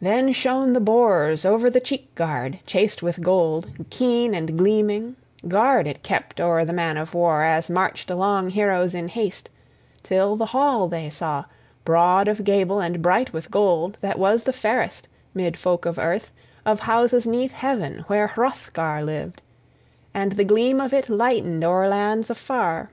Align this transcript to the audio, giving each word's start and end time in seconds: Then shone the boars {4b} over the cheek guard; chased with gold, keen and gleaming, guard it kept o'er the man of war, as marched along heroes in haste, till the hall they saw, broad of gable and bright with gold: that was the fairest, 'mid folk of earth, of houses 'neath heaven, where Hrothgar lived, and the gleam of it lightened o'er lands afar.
Then 0.00 0.32
shone 0.32 0.72
the 0.72 0.80
boars 0.80 1.42
{4b} 1.42 1.48
over 1.50 1.68
the 1.68 1.80
cheek 1.80 2.14
guard; 2.14 2.60
chased 2.64 3.02
with 3.02 3.20
gold, 3.20 3.68
keen 3.90 4.34
and 4.34 4.56
gleaming, 4.56 5.16
guard 5.48 5.86
it 5.86 6.02
kept 6.02 6.40
o'er 6.40 6.64
the 6.64 6.72
man 6.72 6.96
of 6.96 7.12
war, 7.12 7.42
as 7.42 7.68
marched 7.68 8.08
along 8.10 8.48
heroes 8.48 8.94
in 8.94 9.08
haste, 9.08 9.50
till 10.02 10.34
the 10.34 10.46
hall 10.56 10.88
they 10.88 11.10
saw, 11.10 11.44
broad 11.84 12.26
of 12.26 12.42
gable 12.42 12.80
and 12.80 13.02
bright 13.02 13.34
with 13.34 13.50
gold: 13.50 13.98
that 14.00 14.18
was 14.18 14.44
the 14.44 14.52
fairest, 14.54 15.08
'mid 15.34 15.58
folk 15.58 15.84
of 15.84 15.98
earth, 15.98 16.32
of 16.64 16.80
houses 16.80 17.26
'neath 17.26 17.52
heaven, 17.52 18.02
where 18.06 18.28
Hrothgar 18.28 19.04
lived, 19.04 19.42
and 20.14 20.32
the 20.32 20.44
gleam 20.44 20.80
of 20.80 20.94
it 20.94 21.10
lightened 21.10 21.62
o'er 21.62 21.86
lands 21.86 22.30
afar. 22.30 22.88